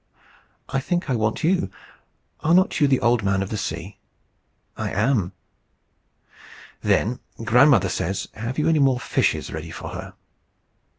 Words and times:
"I 0.67 0.79
think 0.79 1.11
I 1.11 1.15
want 1.15 1.43
you. 1.43 1.69
Are 2.39 2.55
not 2.55 2.79
you 2.79 2.87
the 2.87 3.01
Old 3.01 3.21
Man 3.21 3.43
of 3.43 3.51
the 3.51 3.55
Sea?" 3.55 3.99
"I 4.75 4.89
am." 4.89 5.31
"Then 6.81 7.19
Grandmother 7.43 7.89
says, 7.89 8.27
have 8.33 8.57
you 8.57 8.67
any 8.67 8.79
more 8.79 8.99
fishes 8.99 9.53
ready 9.53 9.69
for 9.69 9.89
her?" 9.89 10.15